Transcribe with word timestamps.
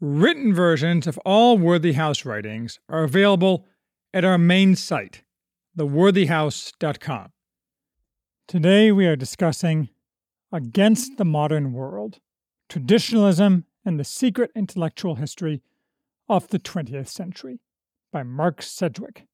Written 0.00 0.52
versions 0.52 1.06
of 1.06 1.18
all 1.18 1.56
Worthy 1.56 1.92
House 1.92 2.24
writings 2.24 2.80
are 2.88 3.04
available 3.04 3.64
at 4.12 4.24
our 4.24 4.36
main 4.36 4.74
site, 4.74 5.22
theworthyhouse.com. 5.78 7.30
Today 8.48 8.90
we 8.90 9.06
are 9.06 9.16
discussing 9.16 9.90
Against 10.52 11.16
the 11.16 11.24
Modern 11.24 11.72
World 11.72 12.18
Traditionalism 12.68 13.66
and 13.84 14.00
the 14.00 14.04
Secret 14.04 14.50
Intellectual 14.56 15.14
History 15.14 15.62
of 16.28 16.48
the 16.48 16.58
20th 16.58 17.08
Century 17.08 17.60
by 18.12 18.24
Mark 18.24 18.62
Sedgwick. 18.62 19.26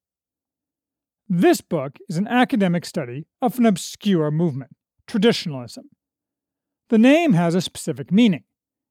This 1.26 1.62
book 1.62 1.96
is 2.08 2.18
an 2.18 2.28
academic 2.28 2.84
study 2.84 3.26
of 3.40 3.58
an 3.58 3.64
obscure 3.64 4.30
movement, 4.30 4.72
traditionalism. 5.06 5.88
The 6.90 6.98
name 6.98 7.32
has 7.32 7.54
a 7.54 7.62
specific 7.62 8.12
meaning. 8.12 8.44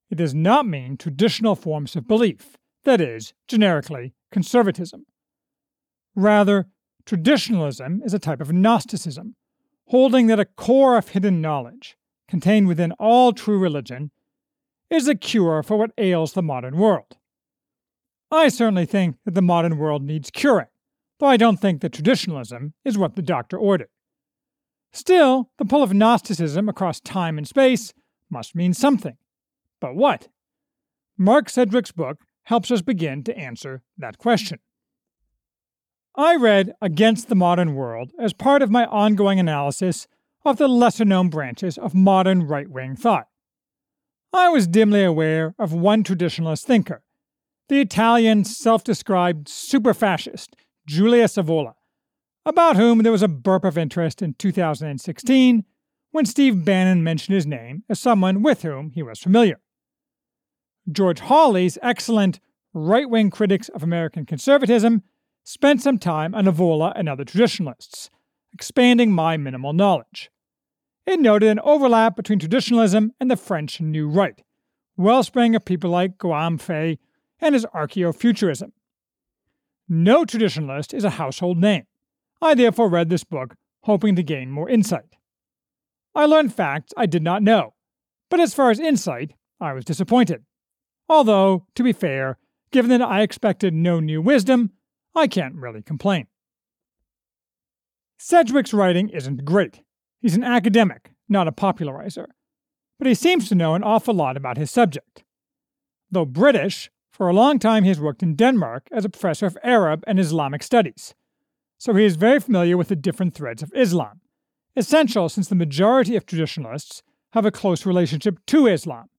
It 0.09 0.15
does 0.15 0.33
not 0.33 0.65
mean 0.65 0.97
traditional 0.97 1.55
forms 1.55 1.95
of 1.95 2.07
belief, 2.07 2.57
that 2.83 2.99
is, 2.99 3.33
generically, 3.47 4.13
conservatism. 4.31 5.05
Rather, 6.15 6.67
traditionalism 7.05 8.01
is 8.03 8.13
a 8.13 8.19
type 8.19 8.41
of 8.41 8.51
Gnosticism, 8.51 9.35
holding 9.87 10.27
that 10.27 10.39
a 10.39 10.45
core 10.45 10.97
of 10.97 11.09
hidden 11.09 11.41
knowledge, 11.41 11.95
contained 12.27 12.67
within 12.67 12.91
all 12.93 13.33
true 13.33 13.59
religion, 13.59 14.11
is 14.89 15.07
a 15.07 15.15
cure 15.15 15.61
for 15.61 15.77
what 15.77 15.91
ails 15.97 16.33
the 16.33 16.41
modern 16.41 16.77
world. 16.77 17.17
I 18.31 18.49
certainly 18.49 18.85
think 18.85 19.17
that 19.25 19.33
the 19.33 19.41
modern 19.41 19.77
world 19.77 20.03
needs 20.03 20.29
curing, 20.29 20.67
though 21.19 21.27
I 21.27 21.37
don't 21.37 21.57
think 21.57 21.81
that 21.81 21.93
traditionalism 21.93 22.73
is 22.85 22.97
what 22.97 23.15
the 23.15 23.21
doctor 23.21 23.57
ordered. 23.57 23.89
Still, 24.91 25.49
the 25.57 25.65
pull 25.65 25.83
of 25.83 25.93
Gnosticism 25.93 26.67
across 26.67 26.99
time 26.99 27.37
and 27.37 27.47
space 27.47 27.93
must 28.29 28.55
mean 28.55 28.73
something. 28.73 29.17
But 29.79 29.95
what? 29.95 30.27
Mark 31.17 31.49
Sedgwick's 31.49 31.91
book 31.91 32.19
helps 32.43 32.71
us 32.71 32.81
begin 32.81 33.23
to 33.23 33.37
answer 33.37 33.83
that 33.97 34.17
question. 34.17 34.59
I 36.15 36.35
read 36.35 36.73
Against 36.81 37.29
the 37.29 37.35
Modern 37.35 37.75
World 37.75 38.11
as 38.19 38.33
part 38.33 38.61
of 38.61 38.71
my 38.71 38.85
ongoing 38.85 39.39
analysis 39.39 40.07
of 40.43 40.57
the 40.57 40.67
lesser 40.67 41.05
known 41.05 41.29
branches 41.29 41.77
of 41.77 41.93
modern 41.93 42.47
right 42.47 42.69
wing 42.69 42.95
thought. 42.95 43.27
I 44.33 44.49
was 44.49 44.67
dimly 44.67 45.03
aware 45.03 45.55
of 45.57 45.73
one 45.73 46.03
traditionalist 46.03 46.63
thinker, 46.65 47.03
the 47.69 47.79
Italian 47.79 48.45
self 48.45 48.83
described 48.83 49.47
super 49.47 49.93
fascist 49.93 50.55
Julius 50.87 51.35
Evola, 51.35 51.73
about 52.45 52.75
whom 52.75 53.03
there 53.03 53.11
was 53.11 53.21
a 53.21 53.27
burp 53.27 53.63
of 53.63 53.77
interest 53.77 54.21
in 54.21 54.33
2016 54.33 55.63
when 56.11 56.25
Steve 56.25 56.65
Bannon 56.65 57.03
mentioned 57.03 57.35
his 57.35 57.45
name 57.45 57.83
as 57.87 57.99
someone 57.99 58.41
with 58.41 58.63
whom 58.63 58.91
he 58.91 59.03
was 59.03 59.19
familiar. 59.19 59.59
George 60.91 61.19
Hawley's 61.19 61.77
excellent 61.81 62.39
right 62.73 63.09
wing 63.09 63.29
critics 63.29 63.69
of 63.69 63.83
American 63.83 64.25
conservatism 64.25 65.03
spent 65.43 65.81
some 65.81 65.97
time 65.97 66.33
on 66.33 66.45
Evola 66.45 66.93
and 66.95 67.07
other 67.07 67.25
traditionalists, 67.25 68.09
expanding 68.53 69.11
my 69.11 69.37
minimal 69.37 69.73
knowledge. 69.73 70.29
It 71.05 71.19
noted 71.19 71.49
an 71.49 71.59
overlap 71.61 72.15
between 72.15 72.39
traditionalism 72.39 73.13
and 73.19 73.29
the 73.29 73.37
French 73.37 73.81
New 73.81 74.07
Right, 74.07 74.41
wellspring 74.97 75.55
of 75.55 75.65
people 75.65 75.89
like 75.89 76.19
Guillaume 76.19 76.57
Faye 76.57 76.99
and 77.39 77.55
his 77.55 77.65
archaeofuturism. 77.73 78.71
No 79.87 80.23
traditionalist 80.23 80.93
is 80.93 81.03
a 81.03 81.11
household 81.11 81.57
name. 81.57 81.85
I 82.41 82.53
therefore 82.53 82.89
read 82.89 83.09
this 83.09 83.23
book 83.23 83.55
hoping 83.83 84.15
to 84.15 84.23
gain 84.23 84.51
more 84.51 84.69
insight. 84.69 85.15
I 86.13 86.25
learned 86.25 86.53
facts 86.53 86.93
I 86.97 87.05
did 87.05 87.23
not 87.23 87.41
know, 87.41 87.73
but 88.29 88.39
as 88.39 88.53
far 88.53 88.71
as 88.71 88.79
insight, 88.79 89.33
I 89.59 89.73
was 89.73 89.85
disappointed. 89.85 90.43
Although, 91.09 91.65
to 91.73 91.83
be 91.83 91.91
fair, 91.91 92.37
given 92.71 92.89
that 92.91 93.01
I 93.01 93.21
expected 93.21 93.73
no 93.73 93.99
new 93.99 94.21
wisdom, 94.21 94.71
I 95.15 95.27
can't 95.27 95.55
really 95.55 95.81
complain. 95.81 96.27
Sedgwick's 98.19 98.73
writing 98.73 99.09
isn't 99.09 99.43
great. 99.43 99.81
He's 100.21 100.35
an 100.35 100.43
academic, 100.43 101.11
not 101.27 101.47
a 101.47 101.51
popularizer. 101.51 102.29
But 102.99 103.07
he 103.07 103.15
seems 103.15 103.49
to 103.49 103.55
know 103.55 103.75
an 103.75 103.83
awful 103.83 104.13
lot 104.13 104.37
about 104.37 104.57
his 104.57 104.69
subject. 104.69 105.23
Though 106.11 106.25
British, 106.25 106.91
for 107.11 107.27
a 107.27 107.33
long 107.33 107.57
time 107.57 107.83
he 107.83 107.89
has 107.89 107.99
worked 107.99 108.21
in 108.21 108.35
Denmark 108.35 108.87
as 108.91 109.05
a 109.05 109.09
professor 109.09 109.45
of 109.45 109.57
Arab 109.63 110.03
and 110.05 110.19
Islamic 110.19 110.61
studies, 110.61 111.15
so 111.77 111.93
he 111.93 112.03
is 112.03 112.17
very 112.17 112.39
familiar 112.39 112.77
with 112.77 112.89
the 112.89 112.95
different 112.95 113.33
threads 113.33 113.63
of 113.63 113.71
Islam, 113.73 114.19
essential 114.75 115.29
since 115.29 115.47
the 115.47 115.55
majority 115.55 116.15
of 116.15 116.25
traditionalists 116.25 117.01
have 117.31 117.45
a 117.45 117.51
close 117.51 117.85
relationship 117.85 118.37
to 118.47 118.67
Islam, 118.67 119.09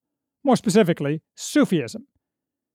more 0.45 0.56
specifically, 0.56 1.23
Sufism. 1.34 2.06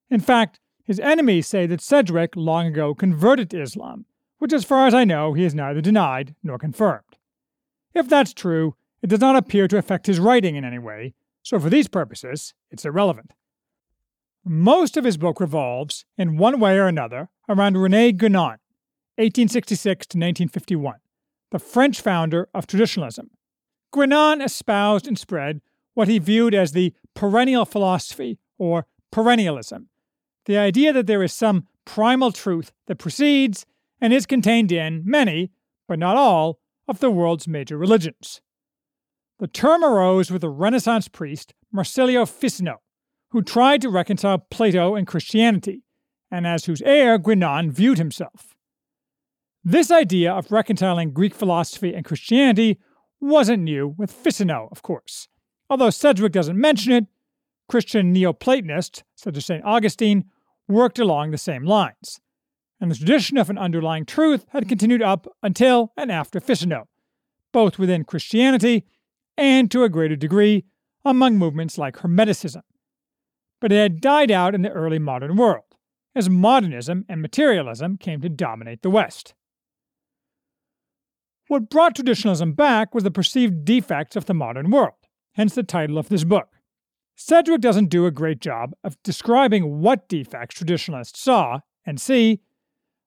In 0.09 0.19
fact, 0.19 0.59
his 0.83 0.99
enemies 0.99 1.47
say 1.47 1.65
that 1.65 1.81
Sedgwick 1.81 2.35
long 2.35 2.67
ago 2.67 2.93
converted 2.93 3.49
to 3.49 3.61
Islam, 3.61 4.05
which, 4.37 4.53
as 4.53 4.63
far 4.63 4.85
as 4.85 4.93
I 4.93 5.03
know, 5.03 5.33
he 5.33 5.43
has 5.43 5.55
neither 5.55 5.81
denied 5.81 6.35
nor 6.43 6.59
confirmed. 6.59 7.17
If 7.93 8.07
that's 8.07 8.33
true, 8.33 8.75
it 9.01 9.07
does 9.07 9.19
not 9.19 9.35
appear 9.35 9.67
to 9.67 9.77
affect 9.77 10.07
his 10.07 10.19
writing 10.19 10.55
in 10.55 10.65
any 10.65 10.79
way, 10.79 11.13
so 11.41 11.59
for 11.59 11.69
these 11.69 11.87
purposes, 11.87 12.53
it's 12.69 12.85
irrelevant. 12.85 13.31
Most 14.43 14.95
of 14.97 15.05
his 15.05 15.17
book 15.17 15.39
revolves, 15.39 16.05
in 16.17 16.37
one 16.37 16.59
way 16.59 16.77
or 16.77 16.87
another, 16.87 17.29
around 17.49 17.77
Rene 17.77 18.13
Guénon, 18.13 18.59
1866 19.17 20.05
to 20.07 20.17
1951, 20.17 20.97
the 21.51 21.59
French 21.59 22.01
founder 22.01 22.47
of 22.53 22.67
traditionalism. 22.67 23.31
Guénon 23.93 24.43
espoused 24.43 25.07
and 25.07 25.17
spread 25.17 25.61
what 25.93 26.07
he 26.07 26.19
viewed 26.19 26.53
as 26.53 26.73
the 26.73 26.93
perennial 27.15 27.65
philosophy, 27.65 28.37
or 28.57 28.85
perennialism, 29.11 29.85
the 30.45 30.57
idea 30.57 30.93
that 30.93 31.07
there 31.07 31.23
is 31.23 31.33
some 31.33 31.67
primal 31.85 32.31
truth 32.31 32.71
that 32.87 32.97
precedes 32.97 33.65
and 34.01 34.13
is 34.13 34.25
contained 34.25 34.71
in 34.71 35.03
many, 35.05 35.51
but 35.87 35.99
not 35.99 36.17
all, 36.17 36.59
of 36.87 36.99
the 36.99 37.09
world's 37.09 37.47
major 37.47 37.77
religions. 37.77 38.41
The 39.39 39.47
term 39.47 39.83
arose 39.83 40.31
with 40.31 40.41
the 40.41 40.49
Renaissance 40.49 41.07
priest 41.07 41.53
Marsilio 41.71 42.25
Ficino, 42.25 42.81
who 43.29 43.41
tried 43.41 43.81
to 43.81 43.89
reconcile 43.89 44.37
Plato 44.37 44.95
and 44.95 45.07
Christianity, 45.07 45.83
and 46.31 46.45
as 46.45 46.65
whose 46.65 46.81
heir 46.83 47.19
Guénon 47.19 47.71
viewed 47.71 47.97
himself. 47.97 48.55
This 49.63 49.89
idea 49.89 50.31
of 50.31 50.51
reconciling 50.51 51.11
Greek 51.11 51.33
philosophy 51.33 51.93
and 51.93 52.05
Christianity 52.05 52.79
wasn't 53.19 53.63
new 53.63 53.95
with 53.97 54.11
Ficino, 54.11 54.69
of 54.71 54.83
course. 54.83 55.27
Although 55.69 55.89
Sedgwick 55.89 56.31
doesn't 56.31 56.59
mention 56.59 56.93
it, 56.93 57.05
Christian 57.67 58.13
Neoplatonists, 58.13 59.03
such 59.15 59.37
as 59.37 59.45
St. 59.45 59.63
Augustine, 59.63 60.25
worked 60.67 60.99
along 60.99 61.31
the 61.31 61.37
same 61.37 61.63
lines, 61.63 62.19
and 62.79 62.89
the 62.89 62.95
tradition 62.95 63.37
of 63.37 63.49
an 63.49 63.57
underlying 63.57 64.05
truth 64.05 64.45
had 64.49 64.69
continued 64.69 65.01
up 65.01 65.27
until 65.41 65.91
and 65.97 66.11
after 66.11 66.39
Ficino, 66.39 66.87
both 67.51 67.79
within 67.79 68.03
Christianity 68.03 68.85
and 69.37 69.69
to 69.71 69.83
a 69.83 69.89
greater 69.89 70.15
degree 70.15 70.65
among 71.03 71.37
movements 71.37 71.77
like 71.77 71.97
Hermeticism. 71.97 72.61
But 73.61 73.71
it 73.71 73.81
had 73.81 74.01
died 74.01 74.31
out 74.31 74.55
in 74.55 74.61
the 74.61 74.71
early 74.71 74.99
modern 74.99 75.35
world, 75.35 75.63
as 76.15 76.29
modernism 76.29 77.05
and 77.07 77.21
materialism 77.21 77.97
came 77.97 78.21
to 78.21 78.29
dominate 78.29 78.81
the 78.81 78.89
West. 78.89 79.33
What 81.47 81.69
brought 81.69 81.95
traditionalism 81.95 82.53
back 82.53 82.95
was 82.95 83.03
the 83.03 83.11
perceived 83.11 83.65
defects 83.65 84.15
of 84.15 84.25
the 84.25 84.33
modern 84.33 84.71
world 84.71 84.95
hence 85.35 85.53
the 85.53 85.63
title 85.63 85.97
of 85.97 86.09
this 86.09 86.23
book. 86.23 86.47
Sedgwick 87.15 87.61
doesn't 87.61 87.89
do 87.89 88.05
a 88.05 88.11
great 88.11 88.41
job 88.41 88.73
of 88.83 89.01
describing 89.01 89.79
what 89.79 90.09
defects 90.09 90.55
traditionalists 90.55 91.19
saw 91.19 91.59
and 91.85 91.99
see. 91.99 92.41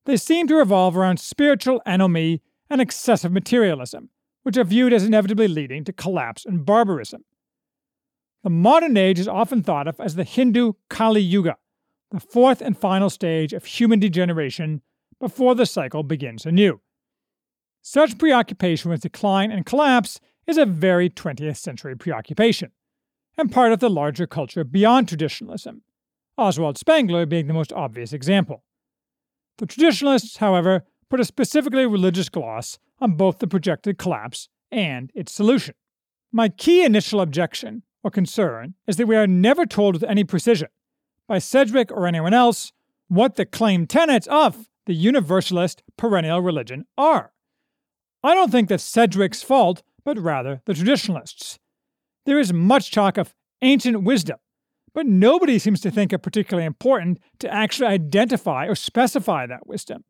They 0.05 0.17
seem 0.17 0.47
to 0.47 0.55
revolve 0.55 0.97
around 0.97 1.19
spiritual 1.19 1.81
anomie 1.85 2.41
and 2.69 2.81
excessive 2.81 3.31
materialism, 3.31 4.09
which 4.43 4.57
are 4.57 4.63
viewed 4.63 4.93
as 4.93 5.05
inevitably 5.05 5.47
leading 5.47 5.83
to 5.83 5.93
collapse 5.93 6.45
and 6.45 6.65
barbarism. 6.65 7.23
The 8.43 8.49
modern 8.49 8.97
age 8.97 9.19
is 9.19 9.27
often 9.27 9.61
thought 9.61 9.87
of 9.87 9.99
as 9.99 10.15
the 10.15 10.23
Hindu 10.23 10.73
Kali 10.89 11.21
Yuga, 11.21 11.57
the 12.09 12.19
fourth 12.19 12.61
and 12.61 12.77
final 12.77 13.09
stage 13.09 13.53
of 13.53 13.65
human 13.65 13.99
degeneration 13.99 14.81
before 15.19 15.53
the 15.53 15.65
cycle 15.65 16.01
begins 16.01 16.45
anew. 16.45 16.79
Such 17.81 18.17
preoccupation 18.17 18.89
with 18.89 19.01
decline 19.01 19.51
and 19.51 19.65
collapse 19.65 20.19
is 20.47 20.57
a 20.57 20.65
very 20.65 21.09
20th 21.09 21.57
century 21.57 21.95
preoccupation, 21.95 22.71
and 23.39 23.51
part 23.51 23.71
of 23.71 23.79
the 23.79 23.89
larger 23.89 24.27
culture 24.27 24.63
beyond 24.63 25.07
traditionalism, 25.07 25.81
Oswald 26.37 26.77
Spengler 26.77 27.25
being 27.25 27.47
the 27.47 27.53
most 27.53 27.73
obvious 27.73 28.13
example. 28.13 28.63
The 29.57 29.65
traditionalists, 29.65 30.37
however, 30.37 30.83
put 31.09 31.19
a 31.19 31.25
specifically 31.25 31.85
religious 31.85 32.29
gloss 32.29 32.77
on 32.99 33.13
both 33.13 33.39
the 33.39 33.47
projected 33.47 33.97
collapse 33.97 34.49
and 34.71 35.11
its 35.15 35.33
solution. 35.33 35.75
My 36.31 36.49
key 36.49 36.83
initial 36.83 37.21
objection 37.21 37.83
or 38.03 38.11
concern 38.11 38.75
is 38.87 38.97
that 38.97 39.07
we 39.07 39.15
are 39.15 39.27
never 39.27 39.65
told 39.65 39.95
with 39.95 40.03
any 40.03 40.23
precision, 40.23 40.67
by 41.27 41.39
Sedgwick 41.39 41.91
or 41.91 42.07
anyone 42.07 42.33
else, 42.33 42.71
what 43.07 43.35
the 43.35 43.45
claimed 43.45 43.89
tenets 43.89 44.27
of 44.27 44.69
the 44.85 44.93
universalist 44.93 45.81
perennial 45.97 46.41
religion 46.41 46.85
are. 46.97 47.31
I 48.23 48.33
don't 48.35 48.51
think 48.51 48.69
that's 48.69 48.83
Sedgwick's 48.83 49.43
fault, 49.43 49.81
but 50.03 50.19
rather 50.19 50.61
the 50.65 50.73
traditionalists. 50.73 51.59
There 52.29 52.37
is 52.39 52.53
much 52.53 52.91
talk 52.91 53.17
of 53.17 53.33
ancient 53.63 54.03
wisdom, 54.03 54.37
but 54.93 55.07
nobody 55.07 55.57
seems 55.57 55.81
to 55.81 55.89
think 55.89 56.13
it 56.13 56.19
particularly 56.19 56.67
important 56.67 57.17
to 57.39 57.51
actually 57.51 57.87
identify 57.87 58.67
or 58.67 58.75
specify 58.75 59.47
that 59.47 59.65
wisdom. 59.65 60.03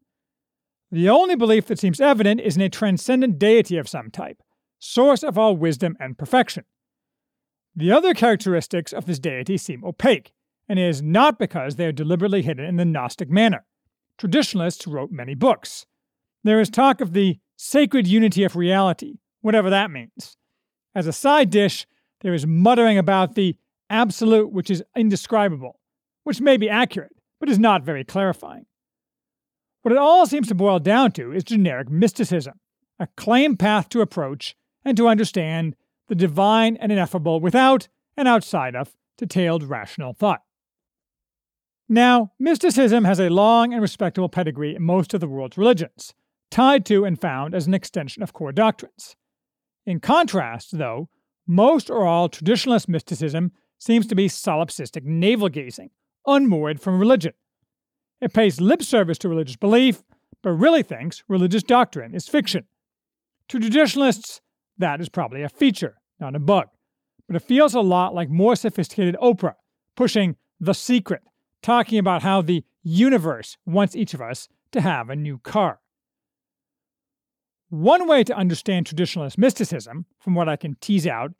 The 0.91 1.07
only 1.07 1.37
belief 1.37 1.67
that 1.67 1.79
seems 1.79 2.01
evident 2.01 2.41
is 2.41 2.57
in 2.57 2.61
a 2.61 2.67
transcendent 2.67 3.39
deity 3.39 3.77
of 3.77 3.87
some 3.87 4.11
type, 4.11 4.43
source 4.79 5.23
of 5.23 5.37
all 5.37 5.55
wisdom 5.55 5.95
and 5.97 6.17
perfection. 6.17 6.65
The 7.73 7.93
other 7.93 8.13
characteristics 8.13 8.91
of 8.91 9.05
this 9.05 9.19
deity 9.19 9.55
seem 9.55 9.85
opaque, 9.85 10.33
and 10.67 10.77
it 10.77 10.89
is 10.89 11.01
not 11.01 11.39
because 11.39 11.77
they 11.77 11.85
are 11.85 11.93
deliberately 11.93 12.41
hidden 12.41 12.65
in 12.65 12.75
the 12.75 12.83
Gnostic 12.83 13.29
manner. 13.29 13.65
Traditionalists 14.17 14.85
wrote 14.85 15.09
many 15.09 15.35
books. 15.35 15.85
There 16.43 16.59
is 16.59 16.69
talk 16.69 16.99
of 16.99 17.13
the 17.13 17.39
sacred 17.55 18.07
unity 18.07 18.43
of 18.43 18.57
reality, 18.57 19.19
whatever 19.39 19.69
that 19.69 19.89
means. 19.89 20.35
As 20.93 21.07
a 21.07 21.13
side 21.13 21.49
dish, 21.49 21.87
there 22.21 22.33
is 22.33 22.45
muttering 22.45 22.97
about 22.97 23.35
the 23.35 23.55
absolute 23.89 24.51
which 24.51 24.69
is 24.69 24.83
indescribable, 24.95 25.79
which 26.23 26.41
may 26.41 26.57
be 26.57 26.69
accurate, 26.69 27.15
but 27.39 27.49
is 27.49 27.59
not 27.59 27.83
very 27.83 28.03
clarifying. 28.03 28.65
What 29.81 29.91
it 29.93 29.97
all 29.97 30.25
seems 30.25 30.47
to 30.49 30.55
boil 30.55 30.79
down 30.79 31.11
to 31.13 31.31
is 31.31 31.43
generic 31.43 31.89
mysticism, 31.89 32.59
a 32.99 33.07
claim 33.15 33.55
path 33.55 33.89
to 33.89 34.01
approach 34.01 34.55
and 34.83 34.97
to 34.97 35.07
understand 35.07 35.75
the 36.07 36.15
divine 36.15 36.75
and 36.77 36.91
ineffable 36.91 37.39
without 37.39 37.87
and 38.17 38.27
outside 38.27 38.75
of 38.75 38.95
detailed 39.17 39.63
rational 39.63 40.13
thought. 40.13 40.41
Now, 41.87 42.33
mysticism 42.37 43.05
has 43.05 43.19
a 43.19 43.29
long 43.29 43.73
and 43.73 43.81
respectable 43.81 44.29
pedigree 44.29 44.75
in 44.75 44.83
most 44.83 45.13
of 45.13 45.21
the 45.21 45.27
world's 45.27 45.57
religions, 45.57 46.13
tied 46.51 46.85
to 46.87 47.05
and 47.05 47.19
found 47.19 47.55
as 47.55 47.65
an 47.65 47.73
extension 47.73 48.21
of 48.21 48.33
core 48.33 48.51
doctrines. 48.51 49.15
In 49.85 49.99
contrast, 49.99 50.77
though, 50.77 51.09
most 51.49 51.89
or 51.89 52.05
all 52.05 52.29
traditionalist 52.29 52.87
mysticism 52.87 53.51
seems 53.79 54.05
to 54.05 54.15
be 54.15 54.29
solipsistic 54.29 55.03
navel 55.03 55.49
gazing, 55.49 55.89
unmoored 56.27 56.79
from 56.79 56.99
religion. 56.99 57.33
It 58.21 58.33
pays 58.33 58.61
lip 58.61 58.83
service 58.83 59.17
to 59.19 59.29
religious 59.29 59.55
belief, 59.55 60.03
but 60.43 60.51
really 60.51 60.83
thinks 60.83 61.23
religious 61.27 61.63
doctrine 61.63 62.13
is 62.13 62.27
fiction. 62.27 62.65
To 63.47 63.59
traditionalists, 63.59 64.41
that 64.77 65.01
is 65.01 65.09
probably 65.09 65.41
a 65.41 65.49
feature, 65.49 65.95
not 66.19 66.35
a 66.35 66.39
bug, 66.39 66.67
but 67.27 67.35
it 67.35 67.41
feels 67.41 67.73
a 67.73 67.81
lot 67.81 68.13
like 68.13 68.29
more 68.29 68.55
sophisticated 68.55 69.15
Oprah, 69.19 69.55
pushing 69.95 70.35
the 70.59 70.73
secret, 70.73 71.23
talking 71.63 71.97
about 71.97 72.21
how 72.21 72.43
the 72.43 72.63
universe 72.83 73.57
wants 73.65 73.95
each 73.95 74.13
of 74.13 74.21
us 74.21 74.47
to 74.71 74.81
have 74.81 75.09
a 75.09 75.15
new 75.15 75.39
car. 75.39 75.79
One 77.69 78.07
way 78.07 78.23
to 78.23 78.35
understand 78.35 78.85
traditionalist 78.85 79.37
mysticism, 79.37 80.05
from 80.19 80.35
what 80.35 80.49
I 80.49 80.55
can 80.55 80.75
tease 80.81 81.07
out, 81.07 81.31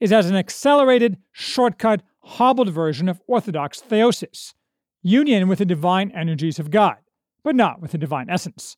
is 0.00 0.12
as 0.12 0.28
an 0.28 0.36
accelerated, 0.36 1.18
shortcut, 1.32 2.02
hobbled 2.20 2.70
version 2.70 3.08
of 3.08 3.20
Orthodox 3.26 3.80
theosis, 3.80 4.54
union 5.02 5.48
with 5.48 5.58
the 5.58 5.64
divine 5.64 6.10
energies 6.12 6.58
of 6.58 6.70
God, 6.70 6.96
but 7.42 7.56
not 7.56 7.80
with 7.80 7.92
the 7.92 7.98
divine 7.98 8.28
essence. 8.28 8.76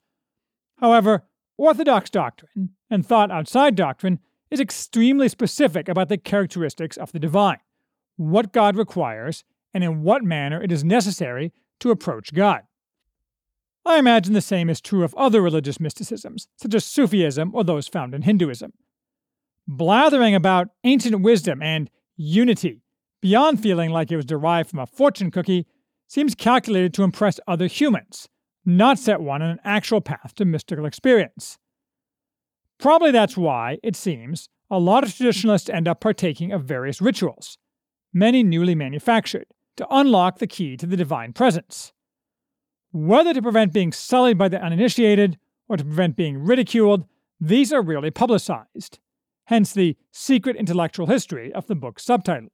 However, 0.78 1.24
Orthodox 1.56 2.08
doctrine, 2.08 2.70
and 2.88 3.04
thought 3.04 3.30
outside 3.30 3.74
doctrine, 3.74 4.18
is 4.50 4.60
extremely 4.60 5.28
specific 5.28 5.88
about 5.88 6.08
the 6.08 6.18
characteristics 6.18 6.96
of 6.96 7.12
the 7.12 7.18
divine, 7.18 7.58
what 8.16 8.52
God 8.52 8.76
requires, 8.76 9.44
and 9.74 9.84
in 9.84 10.02
what 10.02 10.24
manner 10.24 10.62
it 10.62 10.72
is 10.72 10.82
necessary 10.82 11.52
to 11.80 11.90
approach 11.90 12.32
God. 12.32 12.62
I 13.84 13.98
imagine 13.98 14.34
the 14.34 14.40
same 14.40 14.68
is 14.68 14.80
true 14.80 15.04
of 15.04 15.14
other 15.14 15.40
religious 15.40 15.80
mysticisms, 15.80 16.48
such 16.56 16.74
as 16.74 16.84
Sufism 16.84 17.54
or 17.54 17.64
those 17.64 17.88
found 17.88 18.14
in 18.14 18.22
Hinduism. 18.22 18.72
Blathering 19.66 20.34
about 20.34 20.68
ancient 20.84 21.20
wisdom 21.20 21.62
and 21.62 21.90
unity, 22.16 22.82
beyond 23.20 23.62
feeling 23.62 23.90
like 23.90 24.10
it 24.10 24.16
was 24.16 24.24
derived 24.24 24.70
from 24.70 24.78
a 24.78 24.86
fortune 24.86 25.30
cookie, 25.30 25.66
seems 26.08 26.34
calculated 26.34 26.92
to 26.94 27.02
impress 27.02 27.38
other 27.46 27.66
humans, 27.66 28.28
not 28.64 28.98
set 28.98 29.20
one 29.20 29.42
on 29.42 29.50
an 29.50 29.60
actual 29.64 30.00
path 30.00 30.34
to 30.34 30.44
mystical 30.44 30.86
experience. 30.86 31.58
Probably 32.78 33.10
that's 33.10 33.36
why, 33.36 33.78
it 33.82 33.94
seems, 33.94 34.48
a 34.70 34.78
lot 34.78 35.04
of 35.04 35.14
traditionalists 35.14 35.68
end 35.68 35.86
up 35.86 36.00
partaking 36.00 36.52
of 36.52 36.64
various 36.64 37.00
rituals, 37.00 37.58
many 38.12 38.42
newly 38.42 38.74
manufactured, 38.74 39.46
to 39.76 39.86
unlock 39.90 40.38
the 40.38 40.46
key 40.46 40.76
to 40.76 40.86
the 40.86 40.96
divine 40.96 41.32
presence. 41.32 41.92
Whether 42.92 43.34
to 43.34 43.42
prevent 43.42 43.72
being 43.72 43.92
sullied 43.92 44.38
by 44.38 44.48
the 44.48 44.60
uninitiated 44.60 45.38
or 45.68 45.76
to 45.76 45.84
prevent 45.84 46.16
being 46.16 46.38
ridiculed, 46.38 47.04
these 47.40 47.72
are 47.72 47.82
rarely 47.82 48.10
publicized, 48.10 48.98
hence 49.50 49.72
the 49.72 49.96
secret 50.12 50.54
intellectual 50.54 51.06
history 51.06 51.52
of 51.52 51.66
the 51.66 51.74
book's 51.74 52.04
subtitle. 52.04 52.50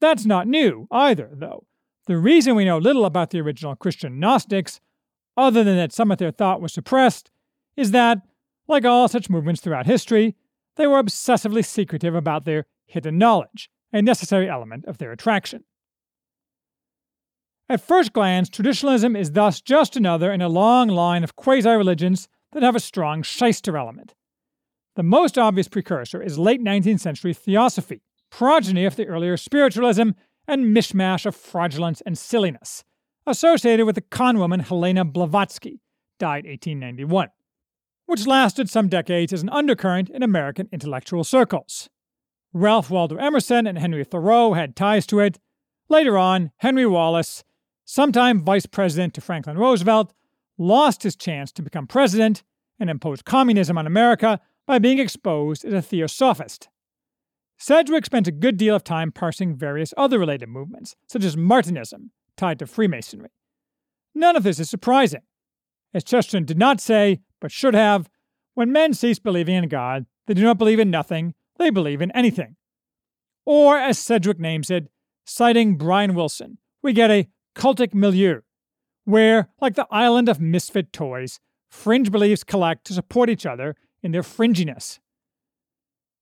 That's 0.00 0.24
not 0.24 0.48
new, 0.48 0.88
either, 0.90 1.30
though. 1.34 1.66
The 2.06 2.16
reason 2.16 2.54
we 2.56 2.64
know 2.64 2.78
little 2.78 3.04
about 3.04 3.28
the 3.28 3.42
original 3.42 3.76
Christian 3.76 4.18
Gnostics, 4.18 4.80
other 5.36 5.62
than 5.62 5.76
that 5.76 5.92
some 5.92 6.10
of 6.10 6.16
their 6.16 6.30
thought 6.30 6.62
was 6.62 6.72
suppressed, 6.72 7.30
is 7.76 7.90
that, 7.90 8.22
like 8.66 8.86
all 8.86 9.06
such 9.06 9.28
movements 9.28 9.60
throughout 9.60 9.84
history, 9.84 10.34
they 10.76 10.86
were 10.86 11.02
obsessively 11.02 11.62
secretive 11.62 12.14
about 12.14 12.46
their 12.46 12.64
hidden 12.86 13.18
knowledge, 13.18 13.70
a 13.92 14.00
necessary 14.00 14.48
element 14.48 14.86
of 14.86 14.96
their 14.96 15.12
attraction. 15.12 15.64
At 17.68 17.86
first 17.86 18.14
glance, 18.14 18.48
traditionalism 18.48 19.14
is 19.14 19.32
thus 19.32 19.60
just 19.60 19.94
another 19.94 20.32
in 20.32 20.40
a 20.40 20.48
long 20.48 20.88
line 20.88 21.22
of 21.22 21.36
quasi 21.36 21.68
religions 21.68 22.28
that 22.52 22.62
have 22.62 22.74
a 22.74 22.80
strong 22.80 23.22
shyster 23.22 23.76
element. 23.76 24.14
The 24.98 25.04
most 25.04 25.38
obvious 25.38 25.68
precursor 25.68 26.20
is 26.20 26.40
late 26.40 26.60
19th 26.60 26.98
century 26.98 27.32
theosophy, 27.32 28.02
progeny 28.30 28.84
of 28.84 28.96
the 28.96 29.06
earlier 29.06 29.36
spiritualism 29.36 30.10
and 30.48 30.76
mishmash 30.76 31.24
of 31.24 31.36
fraudulence 31.36 32.00
and 32.00 32.18
silliness, 32.18 32.82
associated 33.24 33.86
with 33.86 33.94
the 33.94 34.00
conwoman 34.00 34.60
Helena 34.60 35.04
Blavatsky, 35.04 35.80
died 36.18 36.46
1891, 36.46 37.28
which 38.06 38.26
lasted 38.26 38.68
some 38.68 38.88
decades 38.88 39.32
as 39.32 39.40
an 39.40 39.50
undercurrent 39.50 40.10
in 40.10 40.24
American 40.24 40.68
intellectual 40.72 41.22
circles. 41.22 41.88
Ralph 42.52 42.90
Waldo 42.90 43.18
Emerson 43.18 43.68
and 43.68 43.78
Henry 43.78 44.02
Thoreau 44.02 44.54
had 44.54 44.74
ties 44.74 45.06
to 45.06 45.20
it. 45.20 45.38
Later 45.88 46.18
on, 46.18 46.50
Henry 46.56 46.86
Wallace 46.86 47.44
sometime 47.84 48.42
vice 48.42 48.66
president 48.66 49.14
to 49.14 49.20
Franklin 49.20 49.58
Roosevelt, 49.58 50.12
lost 50.58 51.04
his 51.04 51.14
chance 51.14 51.52
to 51.52 51.62
become 51.62 51.86
president 51.86 52.42
and 52.80 52.90
impose 52.90 53.22
communism 53.22 53.78
on 53.78 53.86
America 53.86 54.40
by 54.68 54.78
being 54.78 54.98
exposed 54.98 55.64
as 55.64 55.72
a 55.72 55.80
theosophist. 55.80 56.68
Sedgwick 57.56 58.04
spent 58.04 58.28
a 58.28 58.32
good 58.32 58.58
deal 58.58 58.76
of 58.76 58.84
time 58.84 59.10
parsing 59.10 59.56
various 59.56 59.94
other 59.96 60.18
related 60.18 60.50
movements, 60.50 60.94
such 61.08 61.24
as 61.24 61.36
Martinism, 61.36 62.10
tied 62.36 62.58
to 62.58 62.66
Freemasonry. 62.66 63.30
None 64.14 64.36
of 64.36 64.42
this 64.42 64.60
is 64.60 64.68
surprising. 64.68 65.22
As 65.94 66.04
Chesterton 66.04 66.44
did 66.44 66.58
not 66.58 66.82
say, 66.82 67.20
but 67.40 67.50
should 67.50 67.74
have, 67.74 68.10
when 68.54 68.70
men 68.70 68.92
cease 68.92 69.18
believing 69.18 69.54
in 69.54 69.68
God, 69.68 70.04
they 70.26 70.34
do 70.34 70.42
not 70.42 70.58
believe 70.58 70.78
in 70.78 70.90
nothing, 70.90 71.34
they 71.58 71.70
believe 71.70 72.02
in 72.02 72.10
anything. 72.10 72.56
Or, 73.46 73.78
as 73.78 73.98
Sedgwick 73.98 74.38
names 74.38 74.70
it, 74.70 74.88
citing 75.24 75.78
Bryan 75.78 76.14
Wilson, 76.14 76.58
we 76.82 76.92
get 76.92 77.10
a 77.10 77.26
cultic 77.56 77.94
milieu, 77.94 78.42
where, 79.04 79.48
like 79.62 79.76
the 79.76 79.86
island 79.90 80.28
of 80.28 80.40
misfit 80.40 80.92
toys, 80.92 81.40
fringe 81.70 82.12
beliefs 82.12 82.44
collect 82.44 82.84
to 82.86 82.92
support 82.92 83.30
each 83.30 83.46
other 83.46 83.74
in 84.02 84.12
their 84.12 84.22
fringiness. 84.22 84.98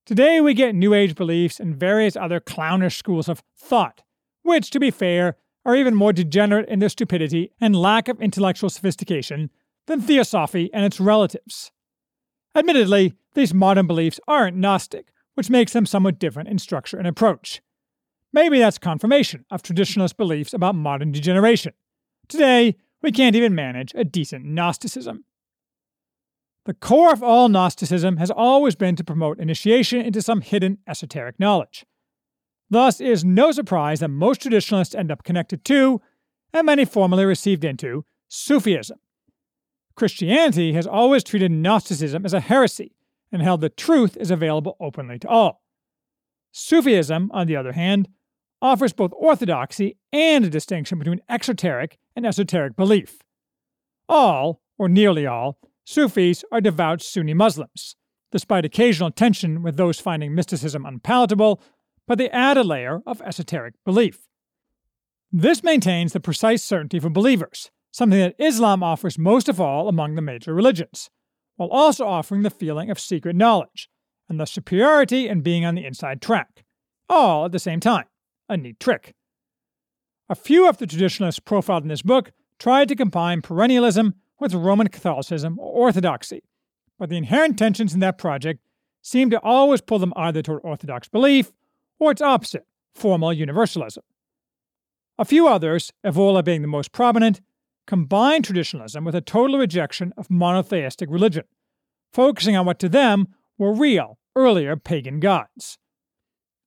Today, 0.04 0.40
we 0.40 0.54
get 0.54 0.74
New 0.74 0.94
Age 0.94 1.14
beliefs 1.14 1.58
and 1.58 1.76
various 1.76 2.16
other 2.16 2.38
clownish 2.38 2.96
schools 2.96 3.28
of 3.28 3.42
thought, 3.56 4.02
which, 4.42 4.70
to 4.70 4.80
be 4.80 4.90
fair, 4.90 5.36
are 5.64 5.74
even 5.74 5.96
more 5.96 6.12
degenerate 6.12 6.68
in 6.68 6.78
their 6.78 6.88
stupidity 6.88 7.50
and 7.60 7.74
lack 7.74 8.06
of 8.06 8.20
intellectual 8.20 8.70
sophistication 8.70 9.50
than 9.86 10.00
theosophy 10.00 10.70
and 10.72 10.84
its 10.84 11.00
relatives. 11.00 11.72
Admittedly, 12.54 13.14
these 13.34 13.52
modern 13.52 13.86
beliefs 13.86 14.20
aren't 14.28 14.56
Gnostic, 14.56 15.08
which 15.34 15.50
makes 15.50 15.72
them 15.72 15.84
somewhat 15.84 16.18
different 16.18 16.48
in 16.48 16.58
structure 16.58 16.96
and 16.96 17.06
approach. 17.06 17.60
Maybe 18.32 18.58
that's 18.58 18.78
confirmation 18.78 19.44
of 19.50 19.62
traditionalist 19.62 20.16
beliefs 20.16 20.54
about 20.54 20.74
modern 20.74 21.10
degeneration. 21.10 21.72
Today, 22.28 22.76
we 23.02 23.12
can't 23.12 23.36
even 23.36 23.54
manage 23.54 23.92
a 23.94 24.04
decent 24.04 24.44
Gnosticism. 24.44 25.24
The 26.66 26.74
core 26.74 27.12
of 27.12 27.22
all 27.22 27.48
Gnosticism 27.48 28.16
has 28.16 28.30
always 28.30 28.74
been 28.74 28.96
to 28.96 29.04
promote 29.04 29.38
initiation 29.38 30.00
into 30.00 30.20
some 30.20 30.40
hidden 30.40 30.78
esoteric 30.88 31.38
knowledge. 31.38 31.86
Thus, 32.68 33.00
it 33.00 33.06
is 33.06 33.24
no 33.24 33.52
surprise 33.52 34.00
that 34.00 34.08
most 34.08 34.42
traditionalists 34.42 34.94
end 34.94 35.12
up 35.12 35.22
connected 35.22 35.64
to, 35.66 36.02
and 36.52 36.66
many 36.66 36.84
formally 36.84 37.24
received 37.24 37.64
into, 37.64 38.04
Sufism, 38.26 38.98
Christianity 39.94 40.72
has 40.72 40.88
always 40.88 41.22
treated 41.22 41.52
Gnosticism 41.52 42.24
as 42.24 42.34
a 42.34 42.40
heresy 42.40 42.96
and 43.30 43.42
held 43.42 43.60
that 43.60 43.76
truth 43.76 44.16
is 44.16 44.32
available 44.32 44.76
openly 44.80 45.20
to 45.20 45.28
all. 45.28 45.62
Sufism, 46.50 47.30
on 47.32 47.46
the 47.46 47.54
other 47.54 47.72
hand, 47.72 48.08
offers 48.60 48.92
both 48.92 49.12
orthodoxy 49.16 49.96
and 50.12 50.44
a 50.44 50.50
distinction 50.50 50.98
between 50.98 51.22
exoteric 51.28 51.98
and 52.16 52.26
esoteric 52.26 52.76
belief. 52.76 53.18
All, 54.08 54.60
or 54.78 54.88
nearly 54.88 55.26
all, 55.26 55.58
Sufis 55.86 56.44
are 56.50 56.60
devout 56.60 57.00
Sunni 57.00 57.32
Muslims, 57.32 57.94
despite 58.32 58.64
occasional 58.64 59.12
tension 59.12 59.62
with 59.62 59.76
those 59.76 60.00
finding 60.00 60.34
mysticism 60.34 60.84
unpalatable, 60.84 61.62
but 62.08 62.18
they 62.18 62.28
add 62.30 62.56
a 62.56 62.64
layer 62.64 63.02
of 63.06 63.22
esoteric 63.22 63.74
belief. 63.84 64.26
This 65.30 65.62
maintains 65.62 66.12
the 66.12 66.18
precise 66.18 66.64
certainty 66.64 66.98
for 66.98 67.08
believers, 67.08 67.70
something 67.92 68.18
that 68.18 68.34
Islam 68.36 68.82
offers 68.82 69.16
most 69.16 69.48
of 69.48 69.60
all 69.60 69.88
among 69.88 70.16
the 70.16 70.22
major 70.22 70.52
religions, 70.52 71.08
while 71.54 71.68
also 71.68 72.04
offering 72.04 72.42
the 72.42 72.50
feeling 72.50 72.90
of 72.90 72.98
secret 72.98 73.36
knowledge 73.36 73.88
and 74.28 74.40
the 74.40 74.44
superiority 74.44 75.28
in 75.28 75.40
being 75.40 75.64
on 75.64 75.76
the 75.76 75.86
inside 75.86 76.20
track, 76.20 76.64
all 77.08 77.44
at 77.44 77.52
the 77.52 77.60
same 77.60 77.78
time. 77.78 78.06
A 78.48 78.56
neat 78.56 78.80
trick. 78.80 79.14
A 80.28 80.34
few 80.34 80.68
of 80.68 80.78
the 80.78 80.86
traditionalists 80.86 81.38
profiled 81.38 81.84
in 81.84 81.88
this 81.88 82.02
book 82.02 82.32
tried 82.58 82.88
to 82.88 82.96
combine 82.96 83.40
perennialism 83.40 84.14
with 84.38 84.54
Roman 84.54 84.88
Catholicism 84.88 85.58
or 85.58 85.86
Orthodoxy, 85.86 86.42
but 86.98 87.08
the 87.08 87.16
inherent 87.16 87.58
tensions 87.58 87.94
in 87.94 88.00
that 88.00 88.18
project 88.18 88.60
seem 89.02 89.30
to 89.30 89.40
always 89.40 89.80
pull 89.80 89.98
them 89.98 90.12
either 90.16 90.42
toward 90.42 90.62
Orthodox 90.64 91.08
belief 91.08 91.52
or 91.98 92.10
its 92.10 92.22
opposite, 92.22 92.66
formal 92.94 93.32
universalism. 93.32 94.02
A 95.18 95.24
few 95.24 95.48
others, 95.48 95.92
Evola 96.04 96.44
being 96.44 96.62
the 96.62 96.68
most 96.68 96.92
prominent, 96.92 97.40
combine 97.86 98.42
traditionalism 98.42 99.04
with 99.04 99.14
a 99.14 99.20
total 99.20 99.58
rejection 99.58 100.12
of 100.16 100.30
monotheistic 100.30 101.08
religion, 101.08 101.44
focusing 102.12 102.56
on 102.56 102.66
what 102.66 102.78
to 102.80 102.88
them 102.88 103.28
were 103.56 103.72
real, 103.72 104.18
earlier 104.34 104.76
pagan 104.76 105.20
gods. 105.20 105.78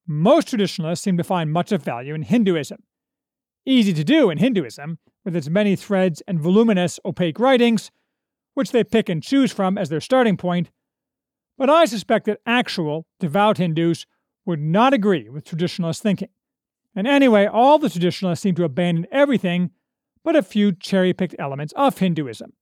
Most 0.08 0.48
traditionalists 0.48 1.04
seem 1.04 1.18
to 1.18 1.24
find 1.24 1.52
much 1.52 1.72
of 1.72 1.84
value 1.84 2.16
in 2.16 2.24
Hinduism. 2.24 2.82
Easy 3.66 3.94
to 3.94 4.04
do 4.04 4.32
in 4.32 4.40
Hinduism, 4.40 4.98
with 5.30 5.36
its 5.36 5.48
many 5.48 5.76
threads 5.76 6.24
and 6.28 6.40
voluminous, 6.40 7.00
opaque 7.06 7.38
writings, 7.38 7.92
which 8.56 8.72
they 8.72 8.84
pick 8.84 9.10
and 9.10 9.22
choose 9.22 9.52
from 9.52 9.78
as 9.78 9.90
their 9.90 10.02
starting 10.02 10.36
point, 10.36 10.72
but 11.56 11.70
I 11.70 11.86
suspect 11.86 12.26
that 12.26 12.40
actual, 12.48 13.06
devout 13.20 13.60
Hindus 13.60 14.08
would 14.48 14.60
not 14.60 14.92
agree 14.92 15.30
with 15.30 15.46
traditionalist 15.46 16.02
thinking. 16.02 16.30
And 16.96 17.06
anyway, 17.06 17.46
all 17.46 17.78
the 17.78 17.92
traditionalists 17.92 18.42
seem 18.42 18.56
to 18.56 18.64
abandon 18.64 19.06
everything 19.12 19.70
but 20.24 20.36
a 20.36 20.42
few 20.42 20.72
cherry 20.72 21.14
picked 21.14 21.36
elements 21.38 21.74
of 21.76 22.00
Hinduism, 22.00 22.54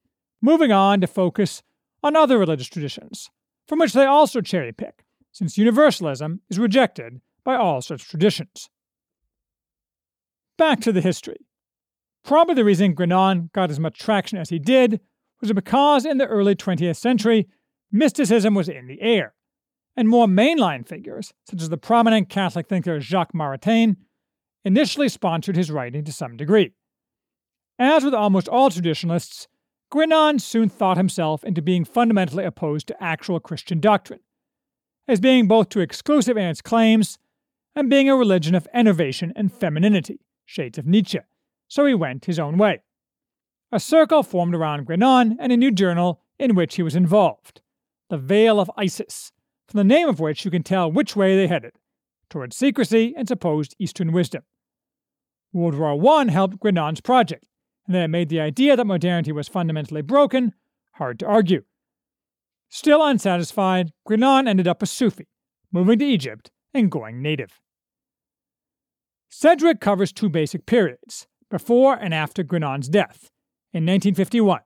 moving 0.42 0.74
on 0.74 1.00
to 1.00 1.08
focus 1.08 1.64
on 2.04 2.18
other 2.18 2.38
religious 2.38 2.68
traditions, 2.68 3.30
from 3.66 3.80
which 3.80 3.94
they 3.94 4.06
also 4.06 4.42
cherry 4.42 4.74
pick, 4.74 5.06
since 5.32 5.58
universalism 5.58 6.42
is 6.50 6.60
rejected 6.60 7.22
by 7.46 7.56
all 7.56 7.82
such 7.82 8.10
traditions. 8.10 8.70
Back 10.58 10.82
to 10.82 10.92
the 10.92 11.02
history. 11.02 11.47
Probably 12.28 12.56
the 12.56 12.66
reason 12.66 12.94
Guénon 12.94 13.54
got 13.54 13.72
as 13.72 13.80
much 13.80 13.98
traction 13.98 14.38
as 14.38 14.50
he 14.50 14.60
did 14.60 15.00
was 15.40 15.54
because 15.54 16.06
in 16.06 16.18
the 16.18 16.26
early 16.26 16.56
20th 16.56 16.98
century, 16.98 17.48
mysticism 17.90 18.54
was 18.54 18.68
in 18.68 18.88
the 18.88 19.02
air, 19.02 19.34
and 19.96 20.10
more 20.10 20.28
mainline 20.28 20.86
figures, 20.86 21.34
such 21.50 21.62
as 21.62 21.70
the 21.70 21.78
prominent 21.78 22.28
Catholic 22.28 22.68
thinker 22.68 23.00
Jacques 23.00 23.32
Maritain, 23.32 23.96
initially 24.66 25.08
sponsored 25.08 25.56
his 25.56 25.72
writing 25.72 26.04
to 26.04 26.12
some 26.12 26.36
degree. 26.36 26.74
As 27.80 28.04
with 28.04 28.14
almost 28.14 28.50
all 28.50 28.70
traditionalists, 28.70 29.48
Guénon 29.90 30.42
soon 30.42 30.68
thought 30.68 30.98
himself 30.98 31.46
into 31.46 31.62
being 31.62 31.86
fundamentally 31.86 32.44
opposed 32.44 32.88
to 32.88 33.02
actual 33.02 33.40
Christian 33.40 33.80
doctrine, 33.80 34.20
as 35.08 35.22
being 35.22 35.48
both 35.48 35.70
too 35.70 35.80
exclusive 35.80 36.36
in 36.36 36.44
its 36.44 36.62
claims 36.62 37.20
and 37.74 37.90
being 37.90 38.10
a 38.10 38.18
religion 38.18 38.54
of 38.54 38.68
enervation 38.74 39.32
and 39.34 39.54
femininity, 39.54 40.20
shades 40.46 40.78
of 40.78 40.86
Nietzsche, 40.86 41.20
so 41.68 41.86
he 41.86 41.94
went 41.94 42.26
his 42.26 42.40
own 42.40 42.58
way. 42.58 42.82
A 43.72 43.80
circle 43.80 44.24
formed 44.24 44.56
around 44.56 44.88
Guénon 44.88 45.36
and 45.40 45.52
a 45.52 45.58
new 45.58 45.72
journal 45.72 46.22
in 46.40 46.56
which 46.56 46.76
he 46.76 46.84
was 46.84 46.96
involved, 46.96 47.62
the 48.10 48.18
Veil 48.18 48.60
of 48.60 48.72
Isis, 48.78 49.32
from 49.68 49.78
the 49.78 49.84
name 49.84 50.08
of 50.08 50.20
which 50.20 50.46
you 50.46 50.52
can 50.52 50.64
tell 50.64 50.92
which 50.92 51.16
way 51.16 51.36
they 51.36 51.48
headed 51.48 51.74
towards 52.30 52.56
secrecy 52.56 53.14
and 53.16 53.28
supposed 53.28 53.76
Eastern 53.80 54.12
wisdom. 54.12 54.44
World 55.54 55.76
War 55.76 56.20
I 56.20 56.30
helped 56.30 56.60
Guénon's 56.60 57.02
project, 57.02 57.48
and 57.86 57.96
that 57.96 58.04
it 58.04 58.10
made 58.10 58.30
the 58.30 58.42
idea 58.42 58.76
that 58.76 58.86
modernity 58.86 59.32
was 59.32 59.48
fundamentally 59.48 60.02
broken 60.02 60.54
hard 60.94 61.20
to 61.20 61.26
argue. 61.26 61.64
Still 62.70 63.06
unsatisfied, 63.06 63.94
Guénon 64.08 64.48
ended 64.48 64.68
up 64.68 64.82
a 64.82 64.86
Sufi, 64.86 65.28
moving 65.72 66.00
to 66.00 66.06
Egypt 66.06 66.52
and 66.74 66.92
going 66.92 67.22
native. 67.22 67.60
Sedgwick 69.30 69.80
covers 69.80 70.12
two 70.12 70.30
basic 70.30 70.66
periods, 70.66 71.28
before 71.50 71.96
and 71.96 72.14
after 72.14 72.44
Guénon's 72.44 72.90
death, 72.90 73.32
in 73.74 73.86
1951, 73.86 74.62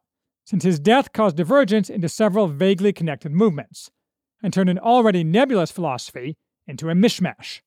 since 0.45 0.63
his 0.63 0.79
death 0.79 1.13
caused 1.13 1.37
divergence 1.37 1.89
into 1.89 2.09
several 2.09 2.47
vaguely 2.47 2.93
connected 2.93 3.31
movements, 3.31 3.91
and 4.43 4.53
turned 4.53 4.69
an 4.69 4.79
already 4.79 5.23
nebulous 5.23 5.71
philosophy 5.71 6.37
into 6.67 6.89
a 6.89 6.93
mishmash. 6.93 7.61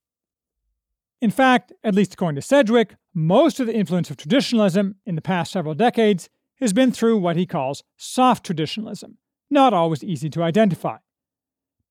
In 1.20 1.30
fact, 1.30 1.72
at 1.82 1.94
least 1.94 2.14
according 2.14 2.36
to 2.36 2.42
Sedgwick, 2.42 2.96
most 3.14 3.60
of 3.60 3.66
the 3.66 3.74
influence 3.74 4.10
of 4.10 4.16
traditionalism 4.16 4.96
in 5.06 5.14
the 5.14 5.22
past 5.22 5.52
several 5.52 5.74
decades 5.74 6.28
has 6.60 6.72
been 6.72 6.92
through 6.92 7.18
what 7.18 7.36
he 7.36 7.46
calls 7.46 7.82
soft 7.96 8.44
traditionalism, 8.44 9.18
not 9.50 9.72
always 9.72 10.04
easy 10.04 10.28
to 10.30 10.42
identify. 10.42 10.96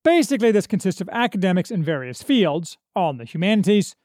Basically, 0.03 0.51
this 0.51 0.67
consists 0.67 1.01
of 1.01 1.09
academics 1.09 1.71
in 1.71 1.83
various 1.83 2.21
fields, 2.21 2.77
all 2.95 3.11
in 3.11 3.17
the 3.17 3.25
humanities, 3.25 3.95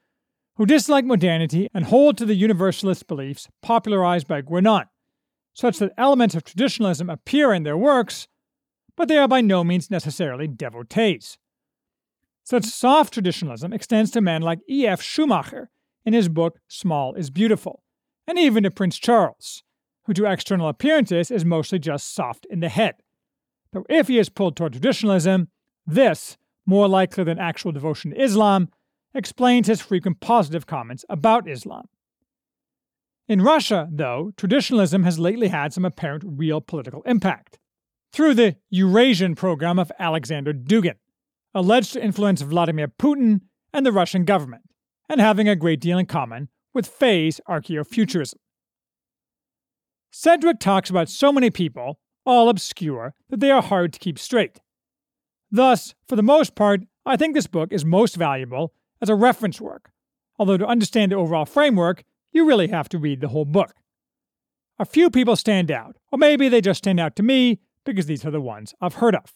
who 0.59 0.65
dislike 0.65 1.05
modernity 1.05 1.69
and 1.73 1.85
hold 1.85 2.17
to 2.17 2.25
the 2.25 2.35
universalist 2.35 3.07
beliefs 3.07 3.47
popularized 3.61 4.27
by 4.27 4.41
Guénon, 4.41 4.83
such 5.53 5.79
that 5.79 5.93
elements 5.97 6.35
of 6.35 6.43
traditionalism 6.43 7.09
appear 7.09 7.53
in 7.53 7.63
their 7.63 7.77
works, 7.77 8.27
but 8.97 9.07
they 9.07 9.17
are 9.17 9.27
by 9.27 9.39
no 9.39 9.63
means 9.63 9.89
necessarily 9.89 10.49
devotees. 10.49 11.37
Such 12.43 12.65
soft 12.65 13.13
traditionalism 13.13 13.71
extends 13.71 14.11
to 14.11 14.19
men 14.19 14.41
like 14.41 14.59
E.F. 14.69 15.01
Schumacher 15.01 15.69
in 16.03 16.11
his 16.11 16.27
book 16.27 16.59
Small 16.67 17.13
is 17.13 17.29
Beautiful, 17.29 17.81
and 18.27 18.37
even 18.37 18.63
to 18.63 18.71
Prince 18.71 18.97
Charles, 18.97 19.63
who 20.07 20.13
to 20.13 20.25
external 20.25 20.67
appearances 20.67 21.31
is 21.31 21.45
mostly 21.45 21.79
just 21.79 22.13
soft 22.13 22.45
in 22.49 22.59
the 22.59 22.67
head. 22.67 22.95
Though 23.71 23.85
if 23.87 24.09
he 24.09 24.19
is 24.19 24.27
pulled 24.27 24.57
toward 24.57 24.73
traditionalism, 24.73 25.47
this, 25.87 26.37
more 26.65 26.89
likely 26.89 27.23
than 27.23 27.39
actual 27.39 27.71
devotion 27.71 28.11
to 28.11 28.21
Islam, 28.21 28.67
explains 29.13 29.67
his 29.67 29.81
frequent 29.81 30.19
positive 30.19 30.65
comments 30.65 31.05
about 31.09 31.49
Islam. 31.49 31.85
In 33.27 33.41
Russia, 33.41 33.87
though, 33.91 34.31
traditionalism 34.37 35.03
has 35.03 35.19
lately 35.19 35.49
had 35.49 35.71
some 35.71 35.85
apparent 35.85 36.23
real 36.25 36.61
political 36.61 37.03
impact. 37.03 37.59
Through 38.11 38.33
the 38.33 38.55
Eurasian 38.71 39.35
program 39.35 39.77
of 39.77 39.91
Alexander 39.99 40.51
Dugin, 40.51 40.95
alleged 41.53 41.93
to 41.93 42.03
influence 42.03 42.41
Vladimir 42.41 42.87
Putin 42.87 43.41
and 43.71 43.85
the 43.85 43.91
Russian 43.91 44.25
government, 44.25 44.63
and 45.07 45.21
having 45.21 45.47
a 45.47 45.55
great 45.55 45.79
deal 45.79 45.97
in 45.97 46.07
common 46.07 46.49
with 46.73 46.87
Faye's 46.87 47.39
archaeofuturism. 47.47 48.35
Sedgwick 50.11 50.59
talks 50.59 50.89
about 50.89 51.09
so 51.09 51.31
many 51.31 51.51
people, 51.51 51.99
all 52.25 52.49
obscure, 52.49 53.13
that 53.29 53.39
they 53.39 53.51
are 53.51 53.61
hard 53.61 53.93
to 53.93 53.99
keep 53.99 54.17
straight. 54.17 54.59
Thus, 55.51 55.93
for 56.07 56.15
the 56.15 56.23
most 56.23 56.55
part, 56.55 56.81
I 57.05 57.15
think 57.15 57.35
this 57.35 57.47
book 57.47 57.71
is 57.71 57.85
most 57.85 58.15
valuable 58.15 58.73
as 59.01 59.09
a 59.09 59.15
reference 59.15 59.59
work, 59.61 59.91
although 60.37 60.57
to 60.57 60.67
understand 60.67 61.11
the 61.11 61.15
overall 61.15 61.45
framework, 61.45 62.03
you 62.31 62.45
really 62.45 62.67
have 62.67 62.89
to 62.89 62.97
read 62.97 63.21
the 63.21 63.29
whole 63.29 63.45
book. 63.45 63.73
A 64.77 64.85
few 64.85 65.09
people 65.09 65.35
stand 65.35 65.71
out, 65.71 65.97
or 66.11 66.17
maybe 66.17 66.47
they 66.47 66.61
just 66.61 66.79
stand 66.79 66.99
out 66.99 67.15
to 67.17 67.23
me 67.23 67.59
because 67.85 68.05
these 68.05 68.25
are 68.25 68.31
the 68.31 68.41
ones 68.41 68.73
I've 68.79 68.95
heard 68.95 69.15
of. 69.15 69.33